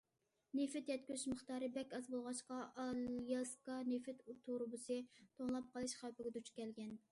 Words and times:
نېفىت 0.59 0.87
يەتكۈزۈش 0.91 1.25
مىقدارى 1.33 1.69
بەك 1.75 1.93
ئاز 1.97 2.07
بولغاچقا، 2.13 2.57
ئالياسكا 2.85 3.77
نېفىت 3.91 4.25
تۇرۇبىسى 4.49 5.01
توڭلاپ 5.21 5.71
قېلىش 5.77 5.97
خەۋپىگە 6.03 6.37
دۇچ 6.41 6.53
كەلگەن. 6.61 7.01